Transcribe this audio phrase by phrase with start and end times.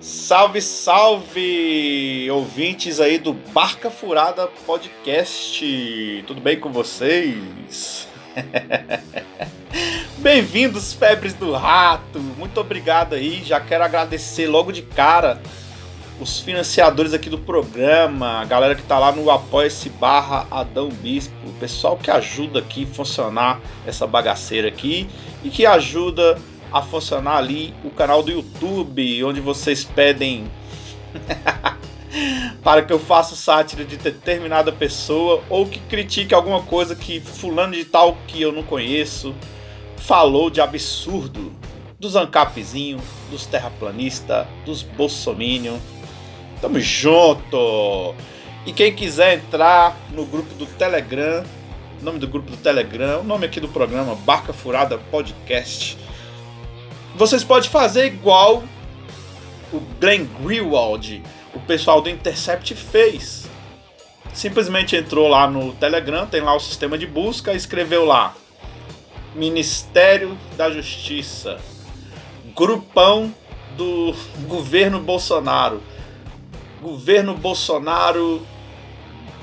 [0.00, 6.24] salve, salve, ouvintes aí do Barca Furada Podcast.
[6.26, 8.08] Tudo bem com vocês?
[10.18, 12.18] Bem-vindos, febres do rato.
[12.20, 13.42] Muito obrigado aí.
[13.44, 15.40] Já quero agradecer logo de cara
[16.20, 21.34] os financiadores aqui do programa, a galera que tá lá no Apoia-se barra Adão Bispo,
[21.44, 25.08] o pessoal que ajuda aqui a funcionar essa bagaceira aqui
[25.42, 26.38] e que ajuda
[26.74, 30.50] a funcionar ali o canal do YouTube, onde vocês pedem
[32.64, 37.74] para que eu faça sátira de determinada pessoa ou que critique alguma coisa que fulano
[37.74, 39.32] de tal que eu não conheço
[39.96, 41.52] falou de absurdo
[42.00, 45.78] dos ancapzinho, dos terraplanistas, dos bolsominion
[46.60, 48.14] Tamo junto!
[48.66, 51.44] E quem quiser entrar no grupo do Telegram,
[52.00, 55.98] nome do grupo do Telegram, o nome aqui do programa, Barca Furada Podcast.
[57.14, 58.64] Vocês podem fazer igual
[59.72, 61.22] o Glenn Greenwald,
[61.54, 63.48] o pessoal do Intercept fez.
[64.32, 68.34] Simplesmente entrou lá no Telegram, tem lá o sistema de busca, escreveu lá
[69.34, 71.58] Ministério da Justiça,
[72.54, 73.32] grupão
[73.76, 74.14] do
[74.48, 75.80] governo Bolsonaro
[76.84, 78.46] governo Bolsonaro.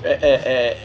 [0.03, 0.77] É, é, é...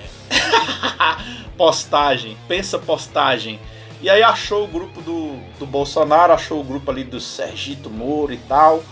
[1.56, 3.60] postagem, pensa postagem.
[4.00, 8.32] E aí achou o grupo do, do Bolsonaro, achou o grupo ali do Sergito Moro
[8.32, 8.82] e tal.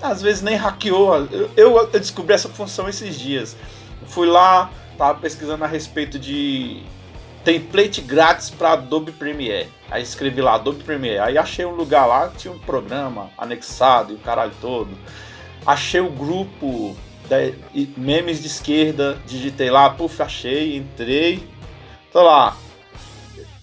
[0.00, 1.28] Às vezes nem hackeou.
[1.30, 3.56] Eu, eu descobri essa função esses dias.
[4.06, 6.82] Fui lá, tava pesquisando a respeito de
[7.44, 9.68] template grátis para Adobe Premiere.
[9.90, 11.20] Aí escrevi lá Adobe Premiere.
[11.20, 14.90] Aí achei um lugar lá, tinha um programa anexado e o caralho todo.
[15.64, 16.96] Achei o grupo
[17.96, 21.48] memes de esquerda, digitei lá, puf, achei, entrei,
[22.12, 22.56] tô lá.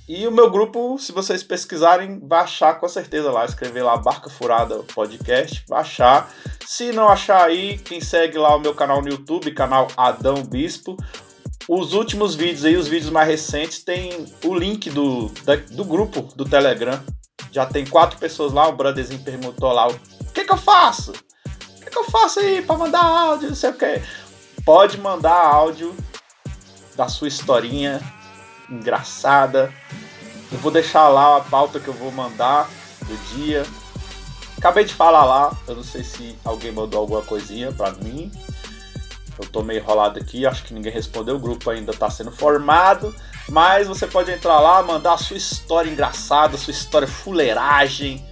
[0.10, 4.28] E o meu grupo, se vocês pesquisarem, vai achar com certeza lá, escrever lá Barca
[4.28, 6.34] Furada Podcast, vai achar.
[6.66, 10.98] Se não achar aí, quem segue lá o meu canal no YouTube, canal Adão Bispo,
[11.70, 16.24] os últimos vídeos aí, os vídeos mais recentes, tem o link do, da, do grupo
[16.36, 17.00] do Telegram.
[17.52, 20.00] Já tem quatro pessoas lá, o brotherzinho perguntou lá, o
[20.34, 21.14] que que eu faço?
[21.90, 23.50] que, que eu faço aí para mandar áudio?
[23.50, 24.02] Não sei o que.
[24.64, 25.96] Pode mandar áudio
[26.96, 28.00] da sua historinha
[28.70, 29.74] engraçada.
[30.52, 32.70] Eu vou deixar lá a pauta que eu vou mandar
[33.06, 33.66] do dia.
[34.58, 38.32] Acabei de falar lá, eu não sei se alguém mandou alguma coisinha para mim.
[39.38, 43.16] Eu tô meio enrolado aqui, acho que ninguém respondeu, o grupo ainda tá sendo formado.
[43.48, 48.26] Mas você pode entrar lá, mandar a sua história engraçada, a sua história fuleiragem.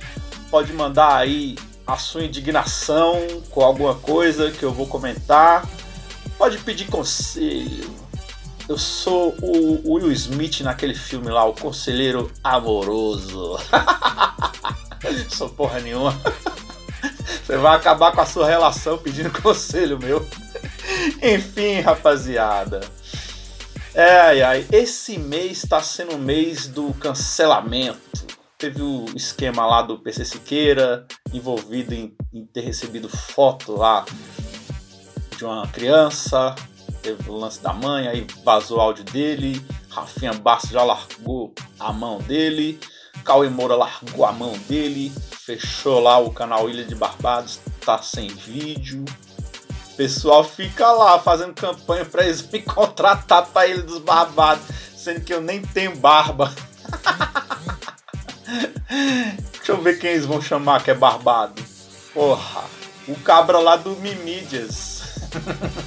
[0.50, 5.67] Pode mandar aí a sua indignação com alguma coisa que eu vou comentar.
[6.38, 8.06] Pode pedir conselho.
[8.67, 13.57] Eu sou o Will Smith naquele filme lá, o Conselheiro Amoroso.
[15.29, 16.13] sou porra nenhuma.
[17.45, 20.27] Você vai acabar com a sua relação pedindo conselho meu.
[21.22, 22.81] Enfim, rapaziada.
[23.94, 29.81] É, ai, ai, esse mês está sendo o mês do cancelamento teve o esquema lá
[29.81, 34.03] do PC Siqueira envolvido em, em, ter recebido foto lá
[35.38, 36.56] de uma criança,
[37.07, 41.94] teve o lance da mãe, aí vazou o áudio dele, Rafinha Bastos já largou a
[41.94, 42.78] mão dele,
[43.23, 48.28] Cauê Moura largou a mão dele, fechou lá o canal Ilha de Barbados, tá sem
[48.28, 49.06] vídeo.
[49.91, 55.22] O pessoal fica lá fazendo campanha para eles me contratar para Ilha dos Barbados, sendo
[55.22, 56.53] que eu nem tenho barba.
[59.57, 61.63] Deixa eu ver quem eles vão chamar que é barbado.
[62.13, 62.66] Porra,
[63.07, 65.03] o cabra lá do Mimídias.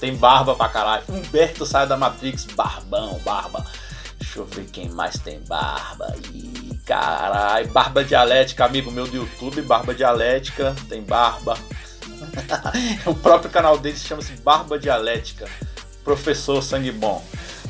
[0.00, 1.04] tem barba pra caralho.
[1.08, 3.64] Humberto sai da Matrix, barbão, barba.
[4.18, 6.14] Deixa eu ver quem mais tem barba.
[6.32, 7.68] Ih, caralho.
[7.68, 11.56] Barba dialética, amigo meu do YouTube, barba dialética, tem barba.
[13.06, 15.48] o próprio canal dele chama-se Barba Dialética.
[16.04, 17.24] Professor Sangue Bom.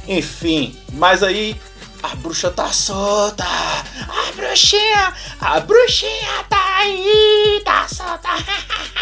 [0.07, 1.61] Enfim, mas aí
[2.03, 3.45] a bruxa tá solta!
[3.45, 5.15] A bruxinha!
[5.41, 7.63] A bruxinha tá aí!
[7.65, 8.29] Tá solta!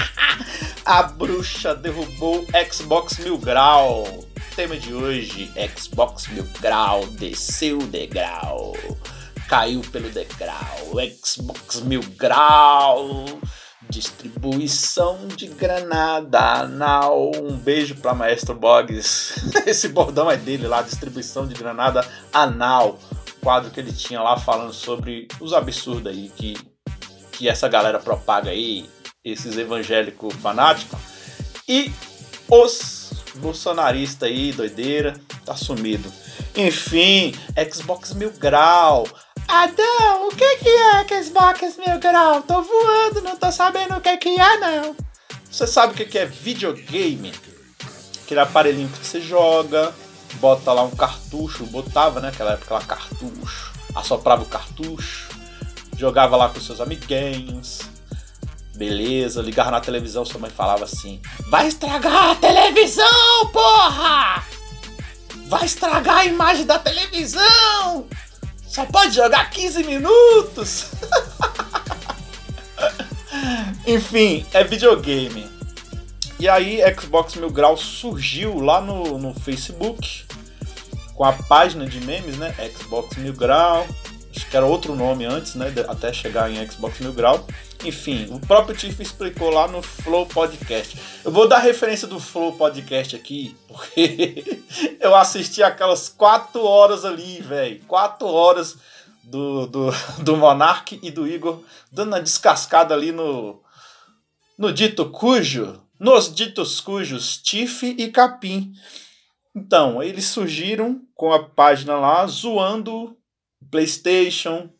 [0.85, 4.27] a bruxa derrubou Xbox Mil Grau.
[4.55, 8.77] Tema de hoje: Xbox Mil Grau desceu o degrau.
[9.49, 10.93] Caiu pelo degrau.
[11.25, 13.25] Xbox Mil Grau
[13.91, 17.33] Distribuição de granada anal.
[17.35, 19.35] Um beijo para Maestro Boggs.
[19.67, 22.99] Esse bordão é dele lá, distribuição de granada anal.
[23.43, 26.57] Quadro que ele tinha lá falando sobre os absurdos aí que,
[27.33, 28.89] que essa galera propaga aí,
[29.25, 30.99] esses evangélicos fanáticos.
[31.69, 31.93] E
[32.49, 35.15] os bolsonaristas aí, doideira,
[35.45, 36.13] tá sumido.
[36.55, 37.35] Enfim,
[37.73, 39.05] Xbox Mil Grau
[39.51, 42.41] Adão, o que que é Xbox Mil Grau?
[42.43, 44.95] Tô voando, não tô sabendo o que que é não.
[45.51, 47.35] Você sabe o que que é videogame?
[48.23, 49.93] Aquele aparelhinho que você joga,
[50.35, 55.31] bota lá um cartucho, botava, né, naquela época lá cartucho, assoprava o cartucho,
[55.97, 57.81] jogava lá com seus amiguinhos,
[58.77, 64.45] beleza, ligava na televisão, sua mãe falava assim, vai estragar a televisão, porra!
[65.49, 68.07] Vai estragar a imagem da televisão!
[68.71, 70.93] Só pode jogar 15 minutos!
[73.85, 75.51] Enfim, é videogame.
[76.39, 80.25] E aí, Xbox Mil Grau surgiu lá no, no Facebook
[81.17, 82.55] com a página de memes, né?
[82.73, 83.85] Xbox Mil Grau.
[84.35, 85.73] Acho que era outro nome antes, né?
[85.89, 87.47] Até chegar em Xbox Mil Grau.
[87.85, 90.97] Enfim, o próprio Tiff explicou lá no Flow Podcast.
[91.25, 94.63] Eu vou dar referência do Flow Podcast aqui, porque
[95.01, 97.81] eu assisti aquelas quatro horas ali, velho.
[97.87, 98.77] Quatro horas
[99.25, 99.91] do, do,
[100.23, 103.63] do Monark e do Igor dando uma descascada ali no,
[104.59, 108.73] no dito cujo, nos ditos cujos Tiff e Capim.
[109.55, 113.17] Então, eles surgiram com a página lá zoando
[113.71, 114.71] PlayStation,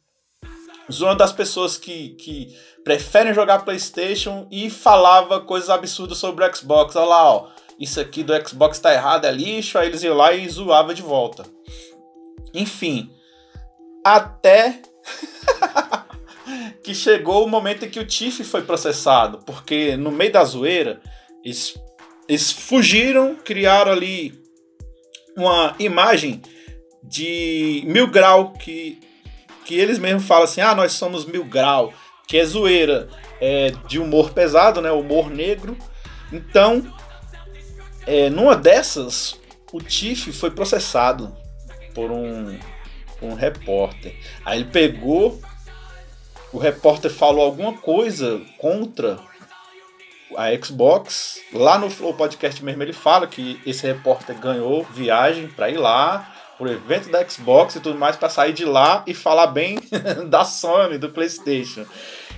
[0.91, 6.97] zoando as pessoas que, que preferem jogar PlayStation e falava coisas absurdas sobre o Xbox.
[6.97, 7.49] Olha lá, ó,
[7.79, 9.79] isso aqui do Xbox tá errado, é lixo.
[9.79, 11.45] Aí eles iam lá e zoava de volta.
[12.53, 13.11] Enfim,
[14.05, 14.83] até
[16.83, 21.01] que chegou o momento em que o Tiff foi processado, porque no meio da zoeira
[21.45, 21.75] eles,
[22.29, 24.41] eles fugiram, criaram ali
[25.37, 26.43] uma imagem
[27.03, 29.01] de mil grau que,
[29.65, 31.93] que eles mesmos falam assim: ah, nós somos mil grau,
[32.27, 33.09] que é zoeira,
[33.41, 34.91] é de humor pesado, né?
[34.91, 35.77] Humor negro.
[36.33, 36.87] Então,
[38.07, 39.39] é, numa dessas,
[39.73, 41.35] o Tiff foi processado
[41.95, 42.59] por um,
[43.23, 44.15] um repórter.
[44.45, 45.41] Aí ele pegou,
[46.53, 49.19] o repórter falou alguma coisa contra
[50.37, 51.41] a Xbox.
[51.53, 56.35] Lá no Flow Podcast mesmo ele fala que esse repórter ganhou viagem para ir lá,
[56.61, 59.79] pro evento da Xbox e tudo mais, para sair de lá e falar bem
[60.29, 61.87] da Sony, do PlayStation.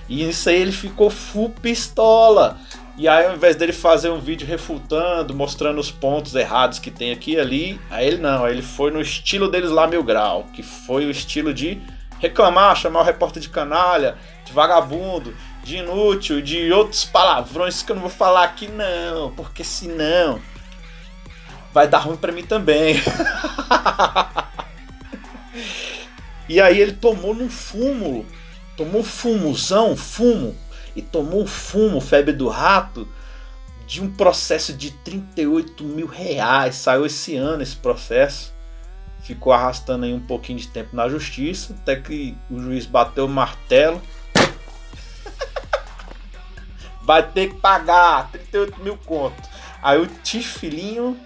[0.07, 2.57] E isso aí ele ficou full pistola.
[2.97, 7.11] E aí, ao invés dele fazer um vídeo refutando, mostrando os pontos errados que tem
[7.11, 10.45] aqui e ali, aí ele não, aí ele foi no estilo deles lá, Mil Grau,
[10.53, 11.81] que foi o estilo de
[12.19, 14.15] reclamar, chamar o repórter de canalha,
[14.45, 19.63] de vagabundo, de inútil, de outros palavrões que eu não vou falar aqui não, porque
[19.63, 20.39] senão
[21.73, 23.01] vai dar ruim para mim também.
[26.47, 28.25] e aí ele tomou num fumo,
[28.77, 30.55] tomou fumozão, fumo,
[30.95, 33.07] e tomou fumo, febre do rato,
[33.87, 36.75] de um processo de 38 mil reais.
[36.75, 38.53] Saiu esse ano esse processo.
[39.23, 43.29] Ficou arrastando aí um pouquinho de tempo na justiça, até que o juiz bateu o
[43.29, 44.01] martelo
[47.03, 49.49] vai ter que pagar 38 mil conto.
[49.81, 51.17] Aí o Tifilinho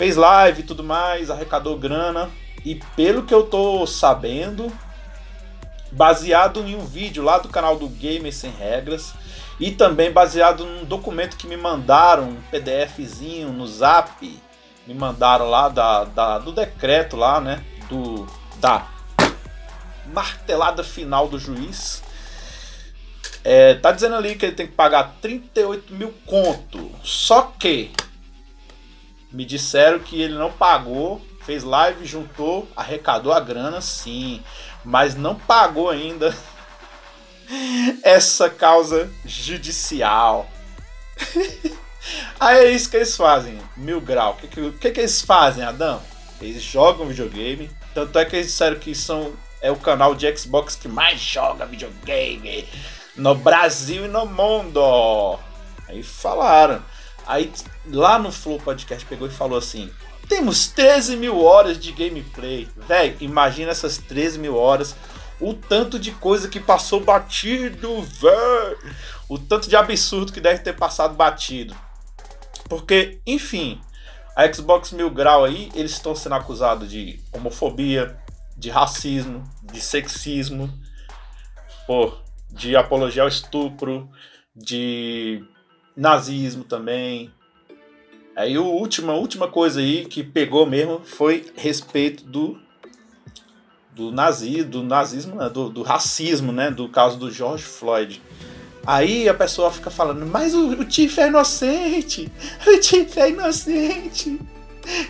[0.00, 2.30] fez live e tudo mais, arrecadou grana.
[2.64, 4.72] E pelo que eu tô sabendo,
[5.92, 9.12] baseado em um vídeo lá do canal do Gamer Sem Regras
[9.60, 14.40] e também baseado num documento que me mandaram, um PDFzinho no Zap,
[14.86, 18.26] me mandaram lá da, da do decreto lá, né, do
[18.56, 18.86] da
[20.06, 22.02] martelada final do juiz
[23.44, 26.90] é, tá dizendo ali que ele tem que pagar 38 mil conto.
[27.02, 27.90] Só que
[29.32, 34.42] me disseram que ele não pagou, fez live, juntou, arrecadou a grana, sim,
[34.84, 36.34] mas não pagou ainda
[38.02, 40.48] essa causa judicial.
[42.40, 44.32] Aí é isso que eles fazem, mil grau.
[44.32, 46.00] O que, que, que, eles fazem, Adão?
[46.40, 47.70] Eles jogam videogame.
[47.94, 51.66] Tanto é que eles disseram que são é o canal de Xbox que mais joga
[51.66, 52.66] videogame
[53.14, 55.38] no Brasil e no mundo.
[55.86, 56.82] Aí falaram.
[57.26, 57.52] Aí
[57.86, 59.90] lá no Flow Podcast pegou e falou assim:
[60.30, 62.68] temos 13 mil horas de gameplay.
[62.86, 64.94] Véi, imagina essas 13 mil horas.
[65.40, 68.76] O tanto de coisa que passou batido, véi.
[69.28, 71.74] O tanto de absurdo que deve ter passado batido.
[72.68, 73.80] Porque, enfim,
[74.36, 78.16] a Xbox Mil Grau aí, eles estão sendo acusados de homofobia,
[78.56, 80.72] de racismo, de sexismo.
[81.88, 82.12] Pô,
[82.48, 84.08] de apologia ao estupro,
[84.54, 85.42] de
[85.96, 87.30] nazismo também.
[88.36, 92.58] Aí a última, última coisa aí que pegou mesmo foi respeito do
[93.92, 95.48] do nazi, do nazismo, né?
[95.50, 98.22] do, do racismo, né, do caso do George Floyd.
[98.86, 102.32] Aí a pessoa fica falando, mas o, o Tiff é inocente,
[102.66, 104.40] o Tiff é inocente.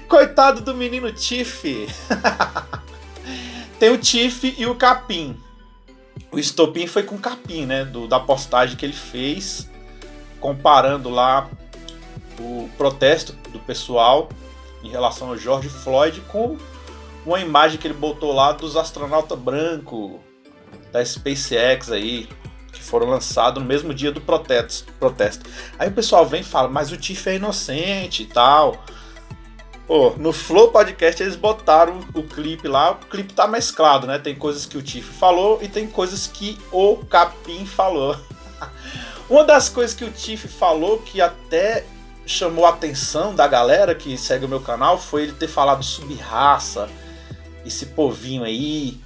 [0.09, 1.87] Coitado do menino Tiff.
[3.79, 5.37] Tem o Tiff e o Capim.
[6.33, 7.85] O estopim foi com o Capim, né?
[7.85, 9.69] Do, da postagem que ele fez,
[10.40, 11.49] comparando lá
[12.38, 14.28] o protesto do pessoal
[14.82, 16.56] em relação ao George Floyd com
[17.25, 20.12] uma imagem que ele botou lá dos astronautas brancos
[20.90, 22.28] da SpaceX aí,
[22.73, 24.92] que foram lançados no mesmo dia do protesto.
[24.94, 25.49] protesto.
[25.78, 28.82] Aí o pessoal vem e fala, mas o Tiff é inocente e tal.
[29.87, 34.18] Pô, no Flow Podcast eles botaram o clipe lá, o clipe tá mesclado, né?
[34.18, 38.16] Tem coisas que o Tiff falou e tem coisas que o Capim falou.
[39.31, 41.85] Uma das coisas que o Tiff falou que até
[42.27, 46.15] chamou a atenção da galera que segue o meu canal foi ele ter falado sobre
[46.15, 46.91] raça,
[47.65, 49.01] esse povinho aí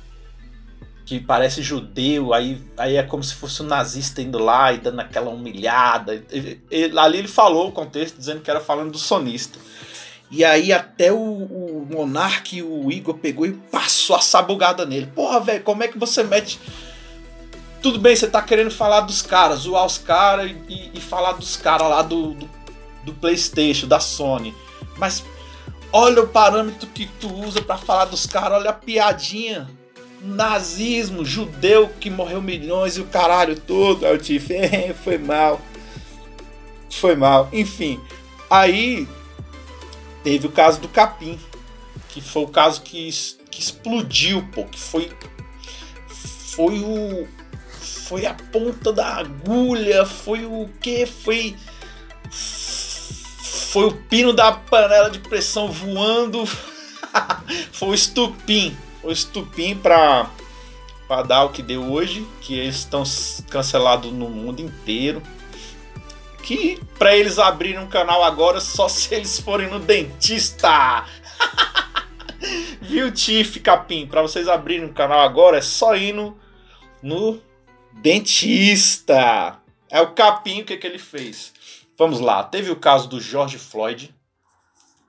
[1.04, 5.00] que parece judeu, aí, aí é como se fosse um nazista indo lá e dando
[5.00, 6.24] aquela humilhada.
[6.30, 9.58] Ele, ele, ali ele falou o contexto dizendo que era falando do sonista.
[10.30, 15.06] E aí até o, o Monark o Igor pegou e passou a sabugada nele.
[15.14, 16.58] Porra, velho, como é que você mete.
[17.84, 21.54] Tudo bem, você tá querendo falar dos caras, zoar os caras e, e, falar dos
[21.54, 22.48] caras lá do, do,
[23.04, 24.54] do, PlayStation, da Sony.
[24.96, 25.22] Mas
[25.92, 29.68] olha o parâmetro que tu usa para falar dos caras, olha a piadinha.
[30.22, 34.06] Nazismo, judeu que morreu milhões e o caralho todo.
[34.06, 34.48] Aí o Tiff,
[35.04, 35.60] foi mal.
[36.90, 37.50] Foi mal.
[37.52, 38.00] Enfim,
[38.48, 39.06] aí
[40.22, 41.38] Teve o caso do Capim,
[42.08, 43.10] que foi o caso que,
[43.50, 45.12] que explodiu, pô, que foi
[46.54, 47.28] foi o
[48.06, 51.56] foi a ponta da agulha, foi o que foi
[52.30, 56.46] foi o pino da panela de pressão voando,
[57.72, 60.30] foi o estupim, o estupim para
[61.08, 63.02] para dar o que deu hoje, que eles estão
[63.50, 65.22] cancelados no mundo inteiro
[66.44, 71.06] que para eles abrirem um canal agora só se eles forem no dentista.
[72.82, 74.06] Viu, Tiff Capim?
[74.06, 76.36] Para vocês abrirem um canal agora é só ir no,
[77.02, 77.40] no
[78.02, 79.58] dentista.
[79.90, 81.52] É o Capim o que, que ele fez.
[81.96, 84.14] Vamos lá, teve o caso do George Floyd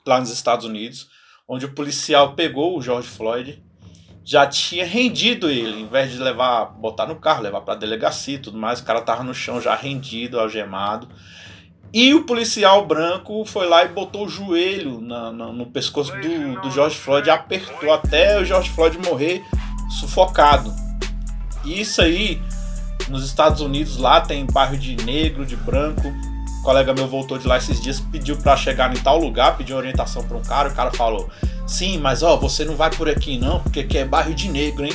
[0.06, 1.10] lá nos Estados Unidos,
[1.48, 3.63] onde o policial pegou o George Floyd
[4.25, 8.39] já tinha rendido ele, em vez de levar, botar no carro, levar para delegacia e
[8.39, 11.08] tudo mais, o cara tava no chão já rendido, algemado.
[11.94, 16.60] E o policial branco foi lá e botou o joelho na, na, no pescoço do,
[16.60, 19.44] do George Floyd, apertou até o George Floyd morrer
[20.00, 20.74] sufocado.
[21.63, 22.42] E isso aí,
[23.08, 26.08] nos Estados Unidos, lá tem bairro de negro, de branco.
[26.08, 29.78] Um colega meu voltou de lá esses dias, pediu para chegar em tal lugar, pediu
[29.78, 31.30] orientação para um cara, o cara falou:
[31.68, 34.86] Sim, mas ó, você não vai por aqui não, porque aqui é bairro de negro,
[34.86, 34.94] hein?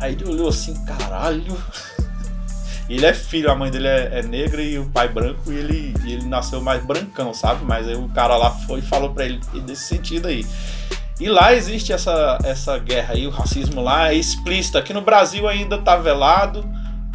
[0.00, 1.56] Aí ele olhou assim, caralho.
[2.88, 5.94] ele é filho, a mãe dele é, é negra e o pai branco, e ele,
[6.04, 7.64] ele nasceu mais brancão, sabe?
[7.64, 10.46] Mas aí o cara lá foi e falou pra ele desse sentido aí.
[11.18, 14.76] E lá existe essa, essa guerra aí, o racismo lá é explícito.
[14.76, 16.62] Aqui no Brasil ainda tá velado,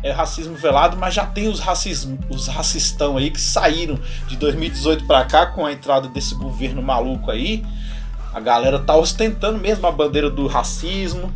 [0.04, 5.06] é racismo velado, mas já tem os, racismo, os racistão aí que saíram de 2018
[5.06, 7.64] para cá com a entrada desse governo maluco aí
[8.34, 11.32] a galera tá ostentando mesmo a bandeira do racismo.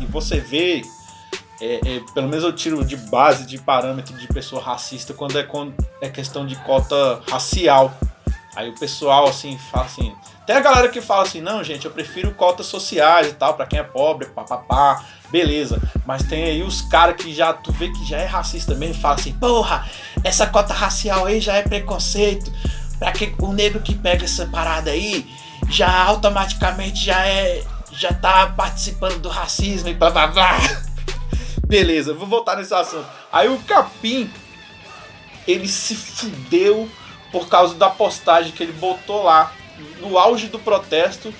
[0.00, 0.82] E você vê,
[1.60, 5.42] é, é, pelo menos eu tiro de base, de parâmetro de pessoa racista quando é,
[5.42, 7.96] quando é questão de cota racial.
[8.56, 10.14] Aí o pessoal assim fala assim.
[10.46, 13.64] Tem a galera que fala assim, não, gente, eu prefiro cotas sociais e tal, para
[13.66, 15.80] quem é pobre, papapá, beleza.
[16.04, 19.14] Mas tem aí os caras que já, tu vê que já é racista mesmo fala
[19.14, 19.88] assim, porra,
[20.22, 22.52] essa cota racial aí já é preconceito.
[22.98, 25.26] Pra que o negro que pega essa parada aí
[25.68, 30.58] já automaticamente já é já tá participando do racismo e blá blá blá.
[31.66, 33.06] Beleza, vou voltar nesse assunto.
[33.32, 34.30] Aí o Capim
[35.46, 36.88] ele se fudeu
[37.34, 39.52] por causa da postagem que ele botou lá
[39.98, 41.34] no auge do protesto.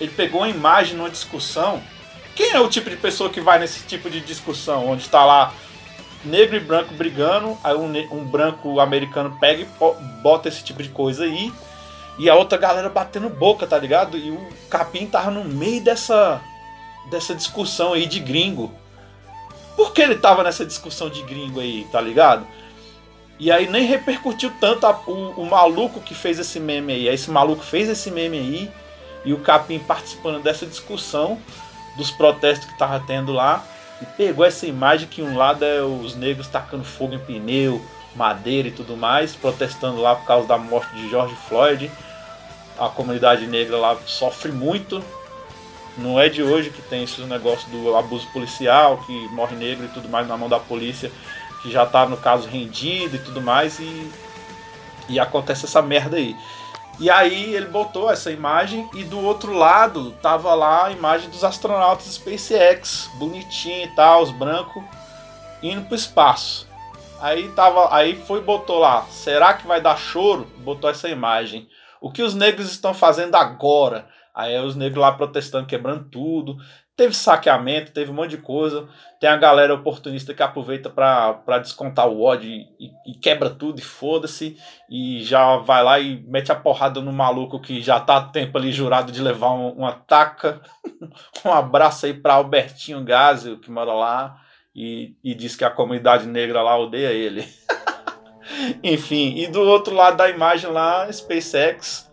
[0.00, 1.82] Ele pegou uma imagem numa discussão.
[2.36, 5.52] Quem é o tipo de pessoa que vai nesse tipo de discussão onde está lá
[6.24, 9.66] negro e branco brigando, aí um, um branco americano pega e
[10.22, 11.52] bota esse tipo de coisa aí
[12.16, 14.16] e a outra galera batendo boca, tá ligado?
[14.16, 16.40] E o Capim tava no meio dessa,
[17.10, 18.72] dessa discussão aí de gringo.
[19.74, 22.46] Por que ele tava nessa discussão de gringo aí, tá ligado?
[23.40, 27.08] E aí nem repercutiu tanto a, o, o, maluco que fez esse meme aí.
[27.08, 28.70] Esse maluco fez esse meme aí
[29.24, 31.38] e o Capim participando dessa discussão
[31.96, 33.64] dos protestos que tava tendo lá
[34.00, 38.68] e pegou essa imagem que um lado é os negros tacando fogo em pneu, madeira
[38.68, 41.90] e tudo mais, protestando lá por causa da morte de George Floyd
[42.80, 45.04] a comunidade negra lá sofre muito.
[45.98, 49.88] Não é de hoje que tem esse negócio do abuso policial, que morre negro e
[49.88, 51.12] tudo mais na mão da polícia,
[51.62, 54.10] que já tá no caso rendido e tudo mais, e,
[55.08, 56.36] e acontece essa merda aí.
[56.98, 61.42] E aí ele botou essa imagem e do outro lado tava lá a imagem dos
[61.42, 64.82] astronautas SpaceX, bonitinho e tal, os brancos,
[65.62, 66.68] indo pro espaço.
[67.20, 70.46] Aí tava, aí foi botou lá, será que vai dar choro?
[70.58, 71.68] Botou essa imagem.
[72.00, 74.06] O que os negros estão fazendo agora?
[74.34, 76.56] Aí os negros lá protestando, quebrando tudo.
[76.96, 78.86] Teve saqueamento, teve um monte de coisa.
[79.18, 83.82] Tem a galera oportunista que aproveita para descontar o ódio e, e, quebra tudo e
[83.82, 84.56] foda-se.
[84.90, 88.70] E já vai lá e mete a porrada no maluco que já tá tempo ali
[88.70, 90.60] jurado de levar um, uma taca.
[91.44, 94.36] um abraço aí para Albertinho Gásio, que mora lá.
[94.76, 97.48] E, e diz que a comunidade negra lá odeia ele.
[98.84, 102.10] Enfim, e do outro lado da imagem lá, SpaceX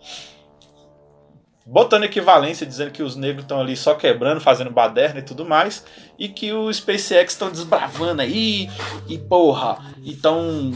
[1.67, 5.83] botando equivalência, dizendo que os negros estão ali só quebrando, fazendo baderna e tudo mais,
[6.17, 8.69] e que o SpaceX estão desbravando aí,
[9.07, 10.71] e porra, e estão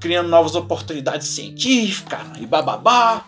[0.00, 3.24] criando novas oportunidades científicas, e bababá.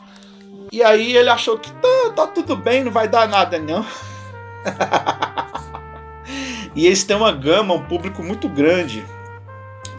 [0.73, 3.85] E aí ele achou que tá, tá tudo bem, não vai dar nada não.
[6.75, 9.05] e eles têm uma gama, um público muito grande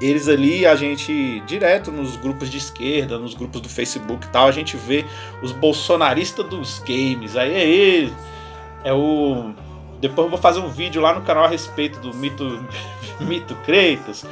[0.01, 4.48] eles ali, a gente, direto nos grupos de esquerda, nos grupos do Facebook e tal,
[4.48, 5.06] a gente vê
[5.41, 7.36] os bolsonaristas dos games.
[7.36, 8.13] Aí é ele,
[8.84, 9.53] é o.
[10.00, 12.63] Depois eu vou fazer um vídeo lá no canal a respeito do mito,
[13.20, 14.25] mito Kratos.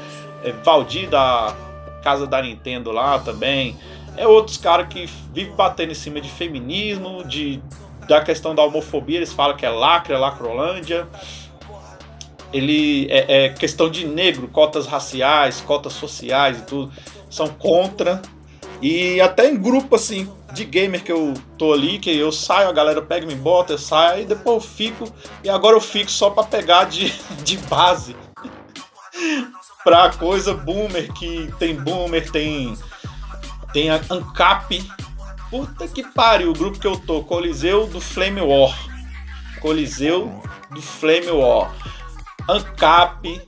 [0.44, 1.54] É Valdir da
[2.02, 3.76] casa da Nintendo lá também.
[4.16, 7.62] É outros caras que vivem batendo em cima de feminismo, de
[8.08, 11.06] da questão da homofobia, eles falam que é lacre, é lacrolândia
[12.54, 16.92] ele é, é, questão de negro, cotas raciais, cotas sociais e tudo,
[17.30, 18.22] são contra.
[18.82, 22.74] E até em grupo assim de gamer que eu tô ali, que eu saio, a
[22.74, 25.14] galera pega me bota, eu saio, e depois eu fico,
[25.44, 27.14] e agora eu fico só para pegar de,
[27.44, 28.16] de base.
[29.84, 32.78] pra coisa boomer, que tem boomer, tem
[33.74, 34.84] tem a ANCAP.
[35.50, 38.76] Puta que pariu, o grupo que eu tô, Coliseu do Flame War.
[39.62, 41.72] Coliseu do Flame War.
[42.48, 43.42] ANCAP,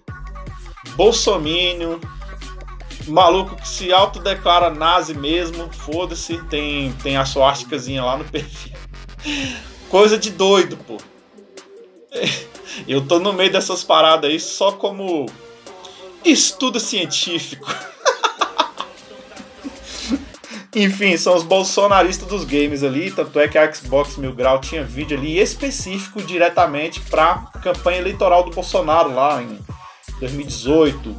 [0.96, 2.00] Bolsominion,
[3.08, 8.74] maluco que se autodeclara nazi mesmo, foda-se, tem, tem a suástica lá no perfil.
[9.90, 10.98] Coisa de doido, pô.
[12.88, 15.26] Eu tô no meio dessas paradas aí só como
[16.24, 17.74] estudo científico.
[20.76, 24.84] Enfim, são os bolsonaristas dos games ali, tanto é que a Xbox Mil Grau tinha
[24.84, 29.60] vídeo ali específico diretamente pra campanha eleitoral do Bolsonaro lá em
[30.20, 31.16] 2018.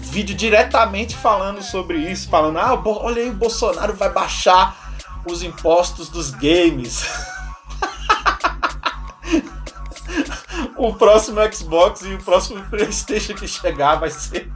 [0.00, 4.76] Vídeo diretamente falando sobre isso, falando, ah, olha aí, o Bolsonaro vai baixar
[5.24, 7.06] os impostos dos games.
[10.76, 14.50] o próximo Xbox e o próximo Playstation que chegar vai ser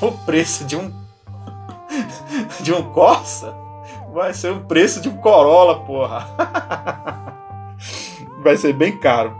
[0.00, 1.05] o preço de um
[2.60, 3.66] de um Corsa
[4.16, 6.26] vai ser o preço de um Corolla, porra.
[8.42, 9.36] vai ser bem caro.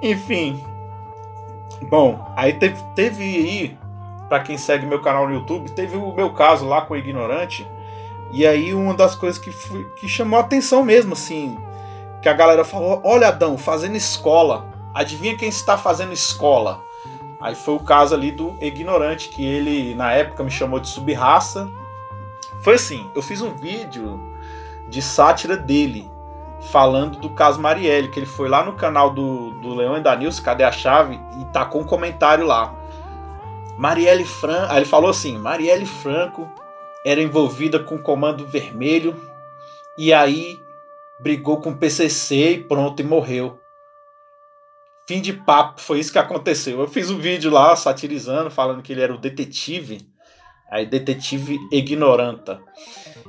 [0.00, 0.64] Enfim.
[1.90, 3.78] Bom, aí teve, teve aí,
[4.28, 7.66] para quem segue meu canal no YouTube, teve o meu caso lá com o Ignorante.
[8.32, 11.58] E aí uma das coisas que, fui, que chamou a atenção mesmo, assim,
[12.22, 14.72] que a galera falou, olha Adão, fazendo escola.
[14.94, 16.82] Adivinha quem está fazendo escola?
[17.40, 21.70] Aí foi o caso ali do Ignorante, que ele na época me chamou de subraça
[22.64, 24.18] foi assim, eu fiz um vídeo
[24.88, 26.10] de sátira dele,
[26.72, 30.16] falando do caso Marielle, que ele foi lá no canal do, do Leão e da
[30.16, 31.20] Nilce, Cadê a Chave?
[31.38, 32.74] E tá com um comentário lá.
[33.76, 34.72] Marielle Franco.
[34.72, 36.50] Aí ele falou assim: Marielle Franco
[37.04, 39.14] era envolvida com o Comando Vermelho
[39.98, 40.58] e aí
[41.20, 43.60] brigou com o PCC e pronto, e morreu.
[45.06, 46.80] Fim de papo, foi isso que aconteceu.
[46.80, 50.13] Eu fiz um vídeo lá satirizando, falando que ele era o detetive
[50.74, 52.60] Aí detetive ignoranta.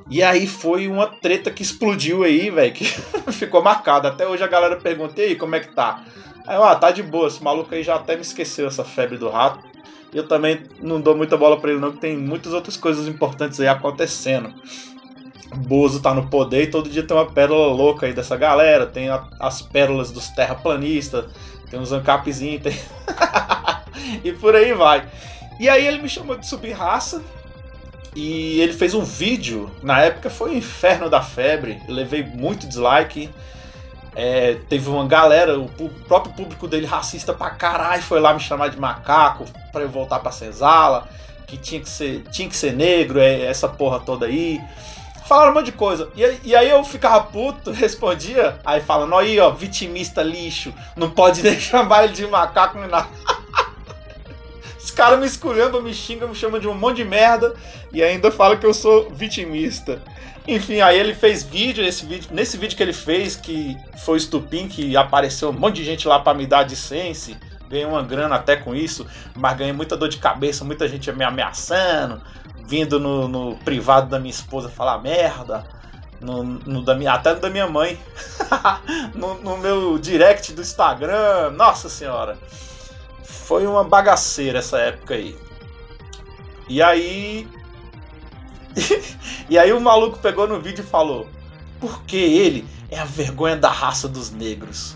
[0.09, 2.85] E aí foi uma treta que explodiu aí, velho, que
[3.31, 4.07] ficou marcada.
[4.07, 6.03] Até hoje a galera pergunta, e aí, como é que tá?
[6.47, 9.29] Aí, ah, tá de boa, esse maluco aí já até me esqueceu essa febre do
[9.29, 9.63] rato.
[10.11, 13.59] Eu também não dou muita bola pra ele não, que tem muitas outras coisas importantes
[13.59, 14.51] aí acontecendo.
[15.55, 18.87] Bozo tá no poder e todo dia tem uma pérola louca aí dessa galera.
[18.87, 21.25] Tem a, as pérolas dos terraplanistas,
[21.69, 22.73] tem uns ancapzinhos, tem...
[24.23, 25.07] e por aí vai.
[25.59, 27.23] E aí ele me chamou de subir raça.
[28.15, 29.69] E ele fez um vídeo.
[29.83, 31.81] Na época foi o inferno da febre.
[31.87, 33.29] Eu levei muito dislike.
[34.15, 38.69] É, teve uma galera, o próprio público dele racista pra caralho foi lá me chamar
[38.69, 41.09] de macaco para eu voltar pra senzala,
[41.45, 44.61] que tinha que ser, tinha que ser negro, é, essa porra toda aí.
[45.27, 46.09] Falaram um monte de coisa.
[46.15, 51.43] E, e aí eu ficava puto, respondia, aí falando, aí ó, vitimista lixo, não pode
[51.43, 53.09] nem chamar ele de macaco nem nada.
[54.95, 57.53] Caras me escolhendo, me xingam, me chamam de um monte de merda
[57.93, 60.01] e ainda fala que eu sou vitimista.
[60.47, 64.19] Enfim, aí ele fez vídeo, esse vídeo, nesse vídeo que ele fez, que foi o
[64.19, 67.35] Stupim, que apareceu um monte de gente lá para me dar de sense,
[67.67, 69.05] ganhei uma grana até com isso,
[69.35, 72.21] mas ganhei muita dor de cabeça, muita gente me ameaçando,
[72.67, 75.65] vindo no, no privado da minha esposa falar merda,
[76.21, 77.99] no, no da minha, até no da minha mãe,
[79.15, 82.37] no, no meu direct do Instagram, nossa senhora.
[83.25, 85.35] Foi uma bagaceira essa época aí.
[86.69, 87.47] E aí.
[89.49, 91.27] e aí o maluco pegou no vídeo e falou:
[91.79, 94.95] Porque ele é a vergonha da raça dos negros.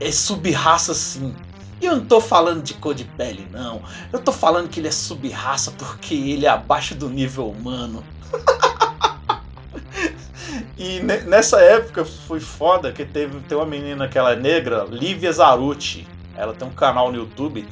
[0.00, 1.34] É sub-raça sim.
[1.80, 3.82] E eu não tô falando de cor de pele, não.
[4.12, 8.02] Eu tô falando que ele é sub-raça porque ele é abaixo do nível humano.
[10.76, 15.32] e nessa época foi foda que teve tem uma menina que ela é negra, Lívia
[15.32, 16.08] Zaruti.
[16.36, 17.66] Ela tem um canal no YouTube.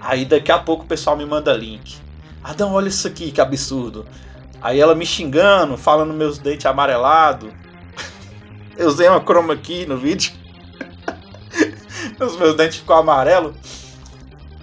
[0.00, 1.98] Aí daqui a pouco o pessoal me manda link.
[2.42, 4.06] Adão, olha isso aqui, que absurdo.
[4.60, 7.50] Aí ela me xingando, falando meus dentes amarelados.
[8.76, 10.32] Eu usei uma croma aqui no vídeo.
[12.18, 13.54] Os meus dentes ficou amarelo.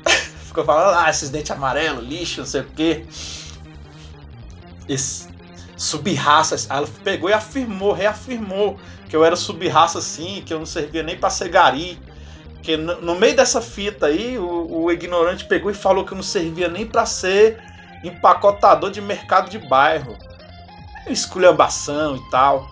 [0.45, 3.05] Ficou falando, ah, esses dentes amarelos, lixo, não sei o quê.
[5.75, 6.55] Sub-raça.
[6.69, 11.17] Ela pegou e afirmou, reafirmou que eu era sub-raça sim, que eu não servia nem
[11.17, 11.99] pra ser gari.
[12.65, 16.23] Porque no, no meio dessa fita aí, o, o, ignorante pegou e falou que não
[16.23, 17.61] servia nem para ser
[18.03, 20.17] empacotador de mercado de bairro.
[21.05, 22.67] Esculhambação e tal.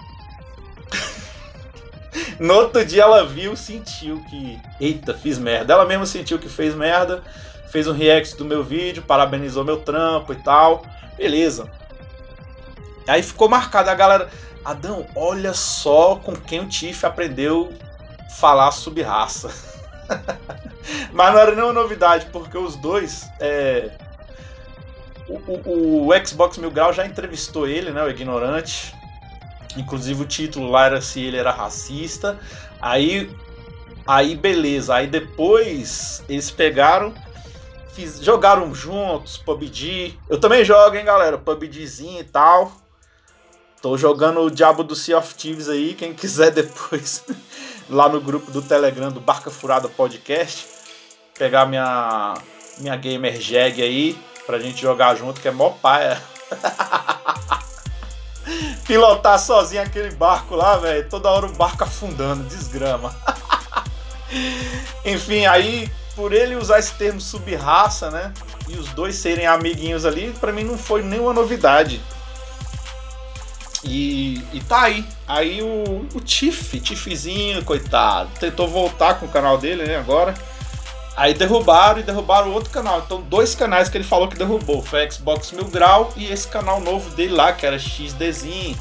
[2.41, 4.59] no outro dia ela viu, sentiu que.
[4.81, 5.73] Eita, fiz merda.
[5.73, 7.21] Ela mesma sentiu que fez merda.
[7.69, 10.83] Fez um react do meu vídeo, parabenizou meu trampo e tal.
[11.15, 11.69] Beleza.
[13.07, 14.27] Aí ficou marcado a galera.
[14.65, 17.71] Adão, olha só com quem o Tiff aprendeu
[18.39, 19.51] falar sobre raça.
[21.11, 23.29] Mas não era nenhuma novidade, porque os dois.
[23.39, 23.91] É...
[25.27, 25.35] O,
[25.69, 28.03] o, o, Xbox Mil Grau já entrevistou ele, né?
[28.03, 28.93] O Ignorante.
[29.77, 32.39] Inclusive o título lá era se ele era racista.
[32.81, 33.33] Aí.
[34.05, 34.95] Aí beleza.
[34.95, 37.13] Aí depois eles pegaram.
[37.93, 40.17] Fiz, jogaram juntos, PUBG.
[40.27, 41.37] Eu também jogo, hein, galera?
[41.37, 42.71] PUBGzinho e tal.
[43.83, 45.93] Tô jogando o Diabo do Sea of Thieves aí.
[45.93, 47.23] Quem quiser depois
[47.89, 50.67] lá no grupo do Telegram do Barca Furada Podcast.
[51.37, 52.35] Pegar minha,
[52.79, 56.21] minha gamer jag aí pra gente jogar junto, que é mó paia.
[58.85, 61.07] Pilotar sozinho aquele barco lá, velho.
[61.09, 63.15] Toda hora o barco afundando, desgrama.
[65.05, 68.33] Enfim, aí por ele usar esse termo sub-raça, né?
[68.67, 72.01] E os dois serem amiguinhos ali, para mim não foi nenhuma novidade.
[73.83, 75.05] E, e tá aí.
[75.27, 80.33] Aí o, o Tiff, Tiffzinho, coitado, tentou voltar com o canal dele, né, agora.
[81.15, 83.03] Aí derrubaram e derrubaram outro canal.
[83.05, 84.81] Então, dois canais que ele falou que derrubou.
[84.81, 88.75] Foi Xbox Mil Grau e esse canal novo dele lá, que era XDzinho,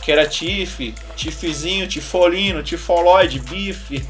[0.00, 4.06] que era Tiff, Tiffzinho, Tifolino, Tifoloid, Bife.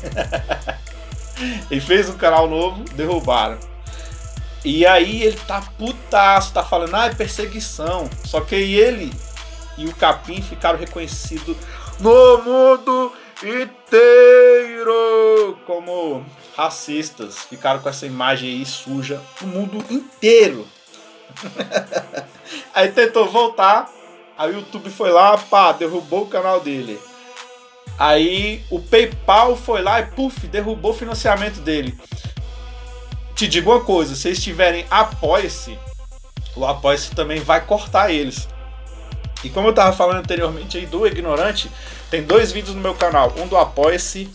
[1.70, 3.58] ele fez um canal novo, derrubaram.
[4.62, 8.10] E aí ele tá putaço, tá falando, ah, é perseguição.
[8.24, 9.10] Só que ele
[9.76, 11.56] e o Capim ficaram reconhecidos
[12.00, 14.94] no mundo inteiro
[15.66, 16.24] como
[16.56, 17.38] racistas.
[17.38, 20.66] Ficaram com essa imagem aí suja no mundo inteiro.
[22.74, 23.90] aí tentou voltar,
[24.38, 27.00] aí o YouTube foi lá, pá, derrubou o canal dele.
[27.98, 31.96] Aí o PayPal foi lá e puf, derrubou o financiamento dele.
[33.34, 35.78] Te digo uma coisa, se eles tiverem apoia-se,
[36.56, 38.48] o apoia-se também vai cortar eles.
[39.44, 41.70] E como eu estava falando anteriormente aí do Ignorante,
[42.10, 44.30] tem dois vídeos no meu canal, um do Apoia-se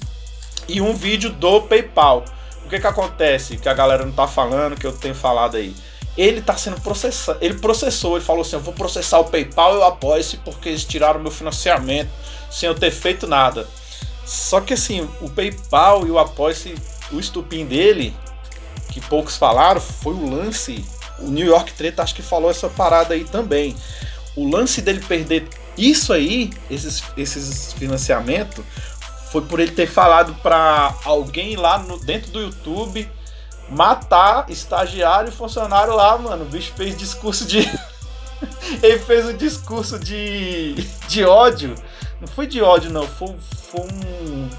[0.68, 2.24] e um vídeo do PayPal.
[2.64, 5.76] O que que acontece que a galera não tá falando, que eu tenho falado aí?
[6.16, 9.78] Ele tá sendo processado, ele processou, ele falou assim, eu vou processar o PayPal e
[9.80, 12.10] o Apoia-se porque eles tiraram meu financiamento
[12.52, 13.68] sem eu ter feito nada.
[14.26, 16.76] Só que assim, o PayPal e o Apoia-se,
[17.12, 18.16] o estupim dele,
[18.92, 20.86] que poucos falaram, foi o lance.
[21.18, 23.76] O New York Treta acho que falou essa parada aí também
[24.40, 25.48] o lance dele perder
[25.78, 28.64] isso aí, esses, esses financiamentos,
[29.32, 33.10] foi por ele ter falado para alguém lá no, dentro do YouTube
[33.70, 36.44] matar estagiário e funcionário lá, mano.
[36.44, 37.60] O bicho fez discurso de.
[38.82, 40.74] ele fez um discurso de,
[41.08, 41.76] de ódio.
[42.20, 43.08] Não foi de ódio, não.
[43.08, 43.36] Foi,
[43.70, 44.50] foi um.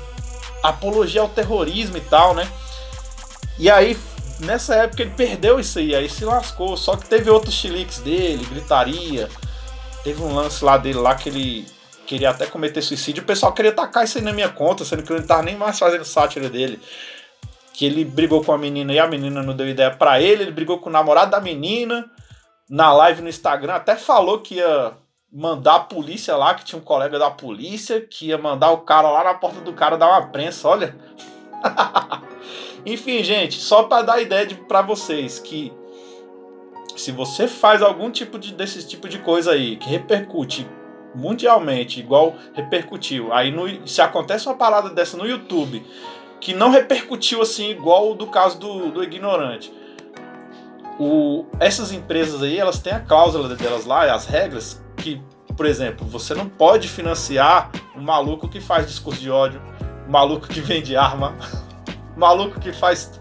[0.62, 2.48] Apologia ao terrorismo e tal, né?
[3.58, 3.98] E aí,
[4.40, 5.94] nessa época, ele perdeu isso aí.
[5.94, 6.76] Aí se lascou.
[6.76, 9.28] Só que teve outros chiliques dele, gritaria.
[10.02, 11.66] Teve um lance lá dele lá que ele
[12.06, 13.22] queria até cometer suicídio.
[13.22, 15.56] O pessoal queria tacar isso aí na minha conta, sendo que eu não tava nem
[15.56, 16.80] mais fazendo sátira dele.
[17.72, 20.50] que ele brigou com a menina e a menina não deu ideia para ele, ele
[20.50, 22.10] brigou com o namorado da menina
[22.68, 24.92] na live no Instagram, até falou que ia
[25.32, 29.08] mandar a polícia lá, que tinha um colega da polícia, que ia mandar o cara
[29.10, 30.94] lá na porta do cara dar uma prensa, olha.
[32.84, 35.72] Enfim, gente, só para dar ideia de, para vocês que
[36.96, 40.66] se você faz algum tipo de desse tipo de coisa aí que repercute
[41.14, 45.84] mundialmente, igual repercutiu, aí no, se acontece uma parada dessa no YouTube
[46.40, 49.72] que não repercutiu assim igual do caso do, do ignorante.
[50.98, 55.20] O, essas empresas aí, elas têm a cláusula delas lá, as regras, que,
[55.56, 59.60] por exemplo, você não pode financiar um maluco que faz discurso de ódio,
[60.06, 61.36] um maluco que vende arma,
[62.16, 63.20] um maluco que faz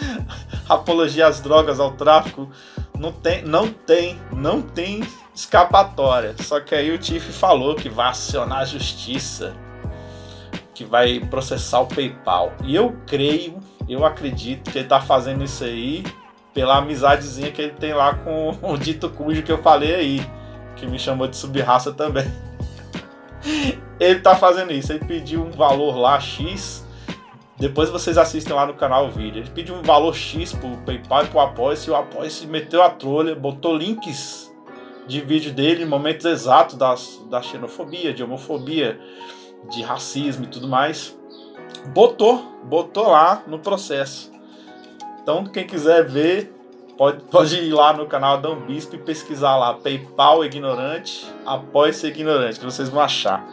[0.68, 2.50] apologia às drogas, ao tráfico.
[2.98, 5.02] Não tem, não tem, não tem
[5.34, 6.34] escapatória.
[6.40, 9.54] Só que aí o Tiff falou que vai acionar a justiça,
[10.72, 12.52] que vai processar o PayPal.
[12.62, 16.04] E eu creio, eu acredito que ele tá fazendo isso aí
[16.54, 20.26] pela amizadezinha que ele tem lá com o dito cujo que eu falei aí
[20.76, 22.26] que me chamou de subraça também.
[24.00, 26.83] Ele tá fazendo isso, ele pediu um valor lá X.
[27.58, 29.40] Depois vocês assistem lá no canal o vídeo.
[29.40, 32.82] Ele pediu um valor X pro PayPal e pro apoia e o apoia se meteu
[32.82, 34.52] a trolha, botou links
[35.06, 38.98] de vídeo dele momentos exatos das, da xenofobia, de homofobia,
[39.70, 41.16] de racismo e tudo mais.
[41.88, 44.32] Botou, botou lá no processo.
[45.22, 46.54] Então, quem quiser ver,
[46.96, 52.08] Pode, pode ir lá no canal Adão Bispo e pesquisar lá PayPal ignorante, apoie ser
[52.08, 53.44] ignorante, que vocês vão achar.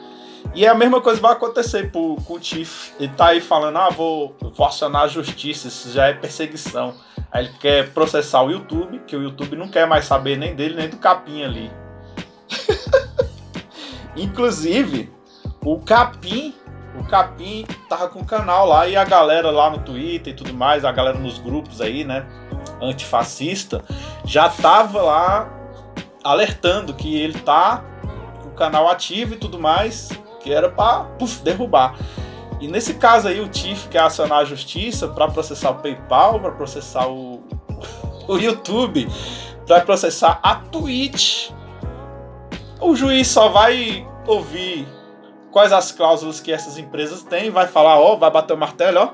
[0.54, 2.94] E é a mesma coisa vai acontecer pro, com o Tiff.
[3.00, 6.94] Ele tá aí falando, ah, vou, vou acionar a justiça, isso já é perseguição.
[7.32, 10.76] Aí ele quer processar o YouTube, que o YouTube não quer mais saber nem dele,
[10.76, 11.72] nem do Capim ali.
[14.18, 15.10] Inclusive,
[15.64, 16.54] o Capim,
[17.00, 20.54] o Capim tava com o canal lá e a galera lá no Twitter e tudo
[20.54, 22.26] mais, a galera nos grupos aí, né?
[22.82, 23.84] antifascista,
[24.26, 25.50] já estava lá
[26.24, 27.84] alertando que ele tá
[28.42, 30.10] com o canal ativo e tudo mais,
[30.44, 31.08] que era para
[31.44, 31.96] derrubar.
[32.60, 36.52] E nesse caso aí o TIF quer acionar a justiça para processar o PayPal, para
[36.52, 37.44] processar o,
[38.28, 39.08] o YouTube,
[39.66, 41.50] para processar a Twitch.
[42.80, 44.88] O juiz só vai ouvir
[45.52, 49.14] quais as cláusulas que essas empresas têm, vai falar, ó, vai bater o martelo, ó.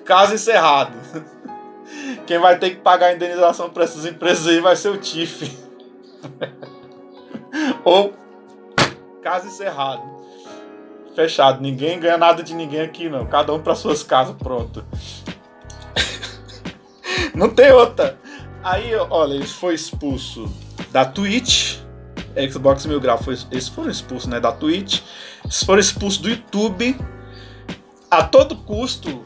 [0.04, 0.92] Caso encerrado.
[2.26, 5.58] Quem vai ter que pagar a indenização para essas empresas aí vai ser o TIF.
[7.84, 8.14] Ou
[9.22, 10.02] caso encerrado.
[11.14, 11.60] Fechado.
[11.60, 13.26] Ninguém ganha nada de ninguém aqui, não.
[13.26, 14.84] Cada um para suas casas, pronto.
[17.34, 18.18] não tem outra.
[18.62, 20.50] Aí, olha, ele foi expulso
[20.90, 21.78] da Twitch.
[22.50, 25.02] Xbox Mil Grau foi, eles foram expulsos, né, da Twitch.
[25.44, 26.98] Eles foram expulsos do YouTube.
[28.10, 29.24] A todo custo,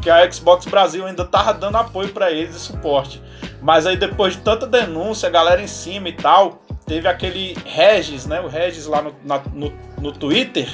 [0.00, 3.22] que a Xbox Brasil ainda tava dando apoio para eles e suporte.
[3.60, 8.26] Mas aí depois de tanta denúncia, a galera em cima e tal, teve aquele Regis,
[8.26, 8.40] né?
[8.40, 10.68] O Regis lá no, na, no, no Twitter,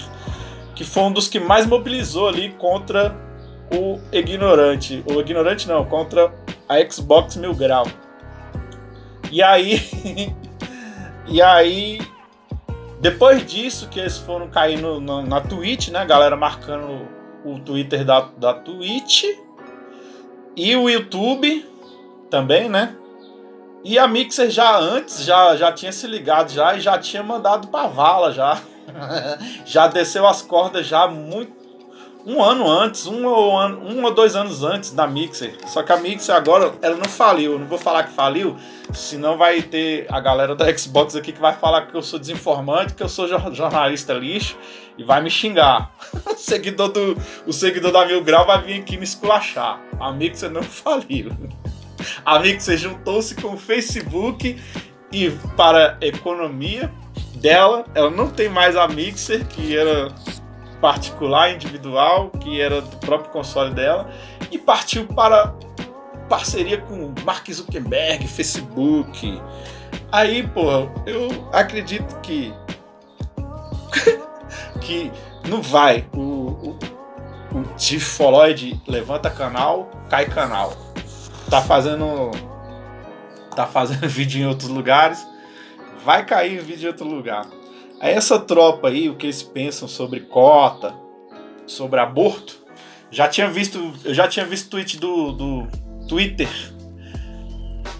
[0.75, 3.16] que foi um dos que mais mobilizou ali contra
[3.72, 5.03] o ignorante.
[5.07, 6.33] O ignorante não, contra
[6.68, 7.87] a Xbox Mil Grau.
[9.31, 9.81] E aí.
[11.27, 12.01] e aí.
[13.01, 16.01] Depois disso, que eles foram caindo na, na Twitch, né?
[16.01, 17.09] A galera marcando
[17.44, 19.25] o Twitter da, da Twitch
[20.55, 21.66] e o YouTube
[22.31, 22.94] também, né?
[23.84, 27.68] E a Mixer já antes já, já tinha se ligado já e já tinha mandado
[27.68, 28.60] pra vala já.
[29.64, 31.62] já desceu as cordas já muito
[32.24, 35.56] um ano antes, um ou, um ou dois anos antes da Mixer.
[35.66, 37.58] Só que a Mixer agora, ela não faliu.
[37.58, 38.56] Não vou falar que faliu,
[38.92, 42.94] senão vai ter a galera da Xbox aqui que vai falar que eu sou desinformante,
[42.94, 44.56] que eu sou jornalista lixo
[44.96, 45.92] e vai me xingar.
[46.26, 47.16] o, seguidor do,
[47.46, 49.80] o seguidor da Mil Grau vai vir aqui me esculachar.
[49.98, 51.32] A Mixer não faliu.
[52.24, 54.60] A Mixer juntou-se com o Facebook
[55.12, 56.92] e para a economia
[57.34, 60.08] dela, ela não tem mais a Mixer, que era
[60.80, 64.10] particular, individual, que era do próprio console dela,
[64.50, 65.54] e partiu para
[66.28, 69.40] parceria com Mark Zuckerberg, Facebook.
[70.10, 72.52] Aí, porra, eu acredito que.
[74.80, 75.12] que
[75.46, 76.06] não vai.
[76.14, 76.78] O, o,
[77.54, 80.72] o levanta canal, cai canal.
[81.52, 82.30] Tá fazendo.
[83.54, 85.22] Tá fazendo vídeo em outros lugares.
[86.02, 87.46] Vai cair vídeo em outro lugar.
[88.00, 90.94] Essa tropa aí, o que eles pensam sobre cota,
[91.66, 92.58] sobre aborto,
[93.10, 95.68] já tinha visto, eu já tinha visto tweet do, do
[96.08, 96.48] Twitter.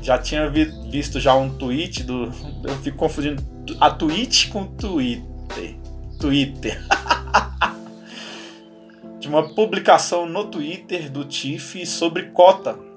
[0.00, 2.32] Já tinha vi, visto já um tweet do,
[2.64, 3.44] eu fico confundindo
[3.78, 5.76] a tweet com Twitter.
[6.18, 6.82] Twitter.
[9.20, 12.91] de uma publicação no Twitter do Tiff sobre cota.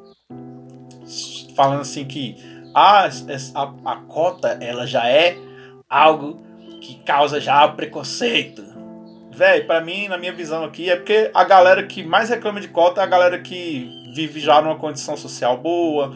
[1.55, 2.35] Falando assim que
[2.73, 5.37] a, a, a cota ela já é
[5.89, 6.43] algo
[6.81, 8.63] que causa já preconceito.
[9.31, 12.67] Véi, pra mim, na minha visão aqui, é porque a galera que mais reclama de
[12.67, 16.15] cota é a galera que vive já numa condição social boa,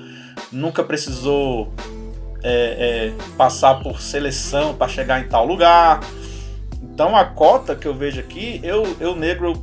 [0.51, 1.73] nunca precisou
[2.41, 5.99] é, é, passar por seleção para chegar em tal lugar.
[6.81, 9.53] Então a cota que eu vejo aqui, eu, eu negro,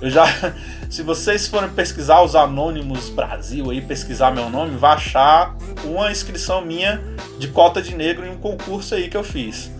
[0.00, 0.26] eu já.
[0.88, 6.64] Se vocês forem pesquisar os Anônimos Brasil aí, pesquisar meu nome, vai achar uma inscrição
[6.64, 7.02] minha
[7.38, 9.70] de cota de negro em um concurso aí que eu fiz.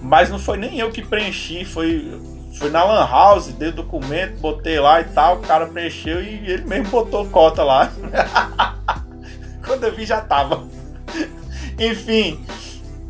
[0.00, 2.18] Mas não foi nem eu que preenchi, foi,
[2.58, 6.50] foi na Lan House, dei o documento, botei lá e tal, o cara preencheu e
[6.50, 7.92] ele mesmo botou cota lá.
[9.64, 10.64] Quando eu vi já tava.
[11.78, 12.44] Enfim,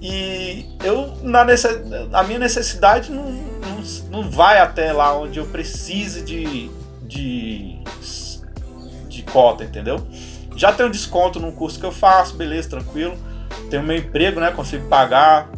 [0.07, 1.81] e eu, na necess...
[2.12, 7.79] a minha necessidade não, não, não vai até lá onde eu precise de, de,
[9.09, 10.07] de cota, entendeu?
[10.55, 13.17] Já tenho desconto no curso que eu faço, beleza, tranquilo.
[13.71, 14.51] Tenho meu emprego, né?
[14.51, 15.49] Consigo pagar.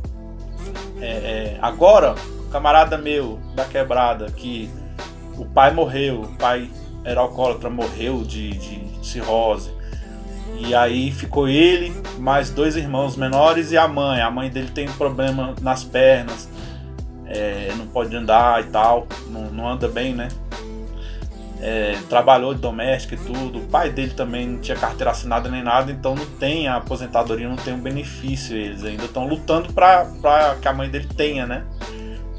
[1.00, 2.14] É, é, agora,
[2.52, 4.70] camarada meu da quebrada, que
[5.36, 6.70] o pai morreu, o pai
[7.02, 9.75] era alcoólatra, morreu de, de cirrose.
[10.58, 14.20] E aí ficou ele, mais dois irmãos menores e a mãe.
[14.20, 16.48] A mãe dele tem problema nas pernas,
[17.26, 20.28] é, não pode andar e tal, não, não anda bem, né?
[21.60, 23.58] É, trabalhou de doméstica e tudo.
[23.58, 27.48] O pai dele também não tinha carteira assinada nem nada, então não tem a aposentadoria,
[27.48, 28.56] não tem um benefício.
[28.56, 31.64] Eles ainda estão lutando para que a mãe dele tenha, né?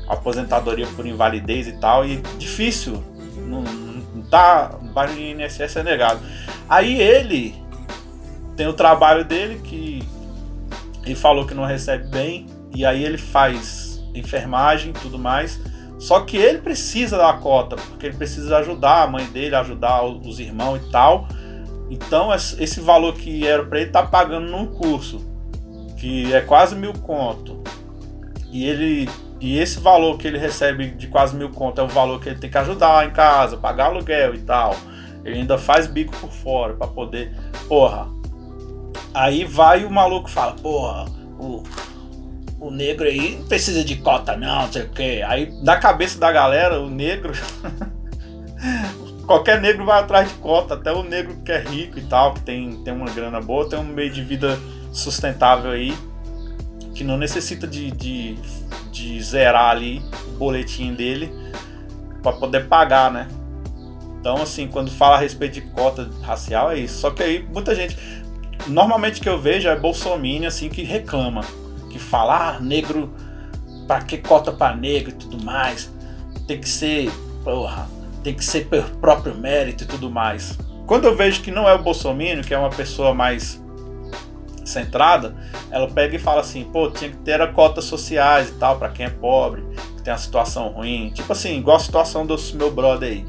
[0.07, 2.05] Aposentadoria por invalidez e tal.
[2.05, 3.03] E difícil,
[3.47, 4.71] não, não tá.
[4.81, 6.19] No INSS é negado.
[6.69, 7.66] Aí ele
[8.57, 10.03] tem o trabalho dele que
[11.05, 15.61] ele falou que não recebe bem e aí ele faz enfermagem tudo mais.
[15.99, 20.39] Só que ele precisa da cota, porque ele precisa ajudar a mãe dele, ajudar os
[20.39, 21.27] irmãos e tal.
[21.89, 25.25] Então esse valor que era para ele tá pagando num curso,
[25.97, 27.61] que é quase mil conto.
[28.51, 32.19] E ele e esse valor que ele recebe de quase mil conto é o valor
[32.19, 34.75] que ele tem que ajudar em casa, pagar aluguel e tal.
[35.23, 37.31] Ele ainda faz bico por fora para poder,
[37.67, 38.07] porra,
[39.17, 41.05] Aí vai o maluco fala, porra,
[41.39, 41.63] o,
[42.59, 45.23] o negro aí não precisa de cota não, não sei o quê.
[45.27, 47.33] Aí na cabeça da galera, o negro.
[49.25, 52.41] qualquer negro vai atrás de cota, até o negro que é rico e tal, que
[52.41, 54.57] tem, tem uma grana boa, tem um meio de vida
[54.91, 55.93] sustentável aí,
[56.93, 58.35] que não necessita de, de,
[58.91, 61.31] de zerar ali o boletim dele
[62.21, 63.27] para poder pagar, né?
[64.19, 66.99] Então, assim, quando fala a respeito de cota racial, é isso.
[66.99, 67.97] Só que aí muita gente
[68.65, 71.41] normalmente que eu vejo é bolsominion assim que reclama,
[71.89, 73.13] que fala, ah, negro,
[73.87, 75.91] pra que cota para negro e tudo mais?
[76.47, 77.11] Tem que ser,
[77.43, 77.87] porra,
[78.23, 80.57] tem que ser por próprio mérito e tudo mais.
[80.85, 83.61] Quando eu vejo que não é o bolsominion, que é uma pessoa mais
[84.63, 85.35] centrada,
[85.71, 89.05] ela pega e fala assim, pô, tinha que ter cotas sociais e tal para quem
[89.05, 89.63] é pobre,
[89.95, 93.25] que tem uma situação ruim, tipo assim, igual a situação do meu brother aí.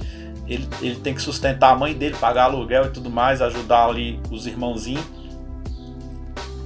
[0.49, 4.19] Ele, ele tem que sustentar a mãe dele, pagar aluguel e tudo mais, ajudar ali
[4.31, 5.19] os irmãozinhos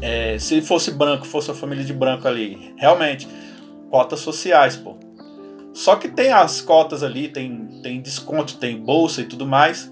[0.02, 3.28] é, se fosse branco, fosse a família de branco ali, realmente,
[3.88, 4.96] cotas sociais, pô.
[5.72, 9.90] Só que tem as cotas ali, tem, tem desconto, tem bolsa e tudo mais.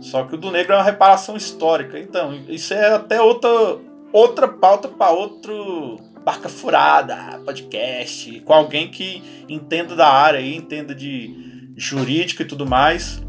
[0.00, 1.98] Só que o do negro é uma reparação histórica.
[1.98, 3.78] Então, isso é até outra,
[4.12, 10.94] outra pauta para outro barca furada, podcast, com alguém que entenda da área e entenda
[10.94, 13.22] de jurídico e tudo mais.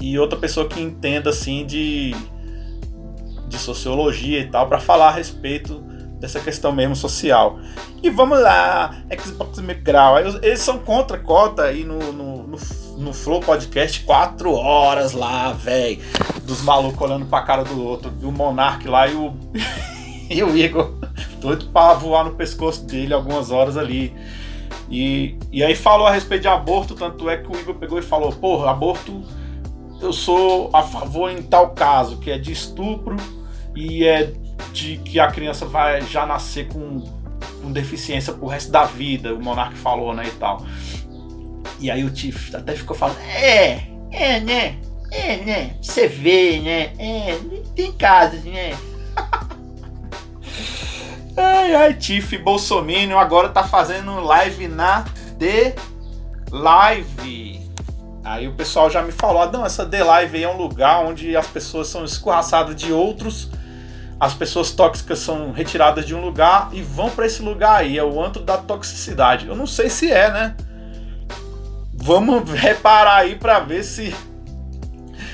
[0.00, 2.14] E outra pessoa que entenda assim de
[3.48, 5.80] de sociologia e tal, para falar a respeito
[6.18, 7.58] dessa questão mesmo social.
[8.02, 10.18] E vamos lá, Xbox Migral.
[10.42, 12.58] Eles são contra cota aí no, no, no,
[12.98, 16.00] no Flow Podcast, quatro horas lá, velho.
[16.42, 18.12] Dos malucos olhando pra cara do outro.
[18.22, 19.34] O Monark lá e o,
[20.28, 20.94] e o Igor
[21.40, 24.12] doido pra voar no pescoço dele algumas horas ali.
[24.88, 28.02] E, e aí falou a respeito de aborto, tanto é que o Igor pegou e
[28.02, 29.24] falou, porra, aborto
[30.00, 33.16] eu sou a favor em tal caso, que é de estupro
[33.74, 34.32] e é
[34.72, 37.00] de que a criança vai já nascer com,
[37.62, 40.64] com deficiência pro resto da vida, o Monark falou, né, e tal.
[41.80, 44.76] E aí o Tiff até ficou falando, é, é, né,
[45.10, 47.38] é, né, você vê, né, é,
[47.74, 48.76] tem casos, né.
[51.36, 55.04] Ai, ai, Tiff Bolsonaro agora tá fazendo live na
[55.38, 55.74] The
[56.50, 57.62] Live.
[58.22, 61.04] Aí o pessoal já me falou, ah, não, essa The Live aí é um lugar
[61.04, 63.50] onde as pessoas são escorraçadas de outros
[64.18, 68.04] as pessoas tóxicas são retiradas de um lugar e vão para esse lugar aí, é
[68.04, 69.48] o antro da toxicidade.
[69.48, 70.56] Eu não sei se é, né?
[72.04, 74.14] vamos reparar aí para ver se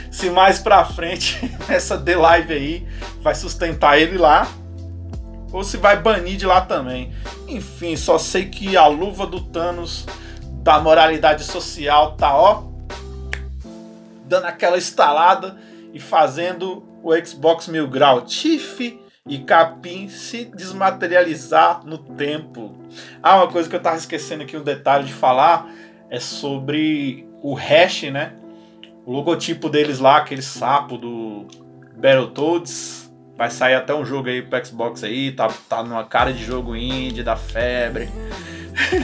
[0.08, 2.88] se mais pra frente essa The Live aí
[3.22, 4.46] vai sustentar ele lá
[5.52, 7.12] ou se vai banir de lá também.
[7.48, 10.06] Enfim, só sei que a luva do Thanos
[10.62, 12.70] da moralidade social tá ó
[14.30, 15.58] dando aquela estalada
[15.92, 22.76] e fazendo o Xbox Mil Grau Tiff e Capim se desmaterializar no tempo.
[23.20, 25.68] Ah, uma coisa que eu tava esquecendo aqui um detalhe de falar
[26.08, 28.34] é sobre o hash, né?
[29.04, 31.46] O logotipo deles lá, aquele sapo do
[31.96, 33.09] Battletoads.
[33.40, 36.76] Vai sair até um jogo aí pro Xbox aí, tá, tá numa cara de jogo
[36.76, 38.10] indie, da febre.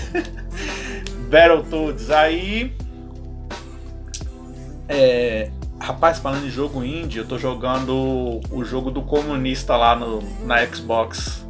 [1.32, 2.11] Battletoads.
[2.11, 2.76] Aí.
[4.87, 10.20] É, rapaz, falando em jogo indie, eu tô jogando o jogo do comunista lá no,
[10.45, 11.47] na Xbox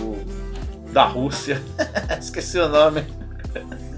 [0.00, 0.24] o,
[0.92, 1.60] da Rússia.
[2.16, 3.04] Esqueci o nome.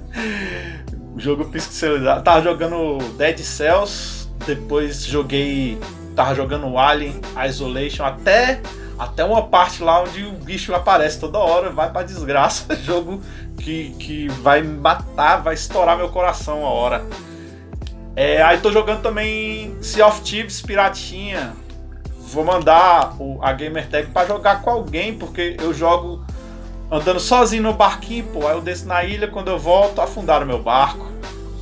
[1.18, 2.24] jogo pixelizado.
[2.24, 5.78] Tava jogando Dead Cells, depois joguei.
[6.14, 8.60] Tava jogando Alien Isolation até
[8.98, 12.74] até uma parte lá onde o bicho aparece toda hora, vai pra desgraça.
[12.82, 13.20] Jogo
[13.58, 17.04] que, que vai me matar, vai estourar meu coração a hora.
[18.14, 21.54] É, aí tô jogando também Sea of Thieves Piratinha.
[22.28, 26.24] Vou mandar o, a Gamer Tag pra jogar com alguém, porque eu jogo
[26.90, 28.46] andando sozinho no barquinho, pô.
[28.46, 31.10] Aí eu desço na ilha, quando eu volto, afundaram meu barco.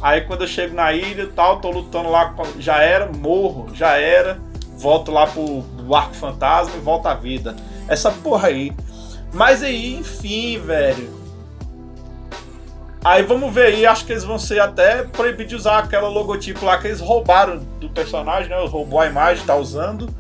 [0.03, 3.97] Aí quando eu chego na ilha e tal, tô lutando lá, já era, morro, já
[3.97, 4.39] era.
[4.77, 7.55] Volto lá pro barco fantasma e volto à vida.
[7.87, 8.73] Essa porra aí.
[9.33, 11.21] Mas aí, enfim, velho.
[13.03, 16.67] Aí vamos ver aí, acho que eles vão ser até proibidos de usar aquela logotipo
[16.67, 18.57] lá que eles roubaram do personagem, né?
[18.67, 20.15] Roubou a imagem, tá usando.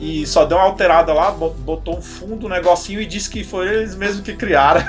[0.00, 3.68] E só deu uma alterada lá, botou um fundo, um negocinho e disse que foi
[3.68, 4.82] eles mesmos que criaram.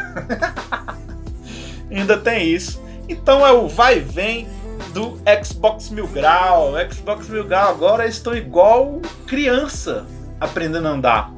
[1.92, 2.83] Ainda tem isso.
[3.14, 4.48] Então é o vai e vem
[4.92, 6.74] do Xbox Mil Grau.
[6.92, 10.08] Xbox Mil Grau agora estão igual criança
[10.42, 11.32] aprendendo a andar.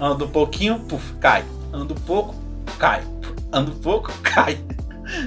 [0.00, 1.44] Anda um pouquinho, puf, cai.
[1.70, 2.34] Anda um pouco,
[2.78, 3.02] cai.
[3.52, 4.58] Anda um pouco, cai.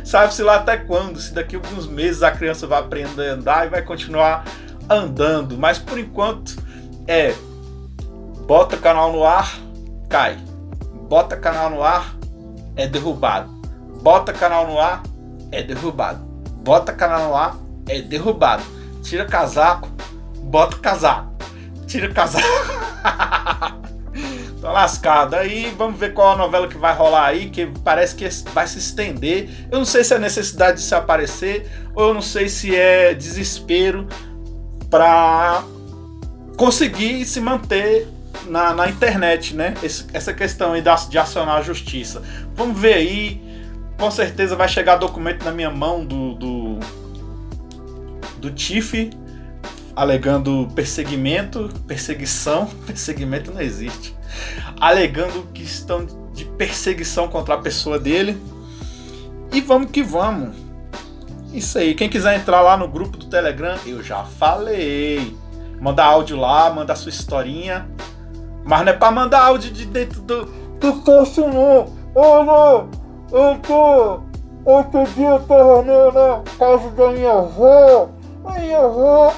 [0.04, 3.68] Sabe-se lá até quando, se daqui a alguns meses a criança vai aprender a andar
[3.68, 4.44] e vai continuar
[4.90, 5.56] andando.
[5.56, 6.56] Mas por enquanto
[7.08, 7.32] é
[8.48, 9.56] bota canal no ar,
[10.10, 10.36] cai.
[11.08, 12.16] Bota canal no ar,
[12.76, 13.52] é derrubado.
[14.02, 15.04] Bota canal no ar,
[15.52, 16.20] é derrubado.
[16.64, 18.64] Bota no ar, é derrubado.
[19.04, 19.90] Tira casaco,
[20.44, 21.32] bota casaco.
[21.88, 22.46] Tira casaco.
[24.66, 25.36] Tá lascado.
[25.36, 28.80] Aí vamos ver qual a novela que vai rolar aí, que parece que vai se
[28.80, 29.48] estender.
[29.70, 33.14] Eu não sei se é necessidade de se aparecer, ou eu não sei se é
[33.14, 34.08] desespero
[34.90, 35.64] para
[36.58, 38.08] conseguir se manter
[38.48, 39.76] na, na internet, né?
[39.84, 42.24] Esse, essa questão aí de acionar a justiça.
[42.56, 43.45] Vamos ver aí.
[43.98, 46.80] Com certeza vai chegar documento na minha mão do, do,
[48.38, 49.10] do TIF
[49.96, 54.16] alegando perseguimento, perseguição, perseguimento não existe
[54.80, 58.38] alegando que estão de perseguição contra a pessoa dele.
[59.52, 60.56] E vamos que vamos.
[61.54, 61.94] Isso aí.
[61.96, 65.36] Quem quiser entrar lá no grupo do Telegram, eu já falei.
[65.80, 67.88] Manda áudio lá, manda sua historinha.
[68.66, 70.46] Mas não é pra mandar áudio de dentro do,
[70.80, 71.94] do poço, não.
[72.14, 72.90] Ô, não.
[73.30, 74.22] Tô.
[74.66, 78.10] Outro dia eu tava na casa da minha avó.
[78.58, 79.34] Minha avó.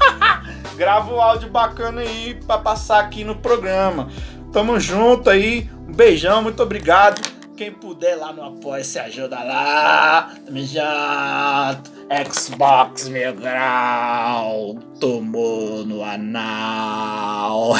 [0.76, 4.08] Grava o áudio bacana aí pra passar aqui no programa.
[4.52, 5.70] Tamo junto aí.
[5.88, 7.20] Um beijão, muito obrigado.
[7.56, 10.30] Quem puder lá no apoio, se ajuda lá.
[10.44, 12.00] Tamo junto.
[12.32, 14.76] Xbox meu grau.
[14.98, 17.74] Tomou no anal.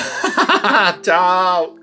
[1.03, 1.80] Tchau.